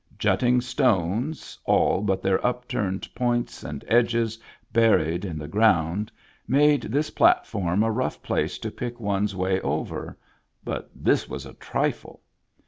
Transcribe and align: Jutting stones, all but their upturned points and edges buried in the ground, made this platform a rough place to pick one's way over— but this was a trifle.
Jutting 0.17 0.61
stones, 0.61 1.59
all 1.63 2.01
but 2.01 2.23
their 2.23 2.43
upturned 2.43 3.07
points 3.13 3.63
and 3.63 3.85
edges 3.87 4.39
buried 4.73 5.23
in 5.23 5.37
the 5.37 5.47
ground, 5.47 6.11
made 6.47 6.81
this 6.81 7.11
platform 7.11 7.83
a 7.83 7.91
rough 7.91 8.19
place 8.23 8.57
to 8.57 8.71
pick 8.71 8.99
one's 8.99 9.35
way 9.35 9.59
over— 9.61 10.17
but 10.63 10.89
this 10.95 11.29
was 11.29 11.45
a 11.45 11.53
trifle. 11.53 12.23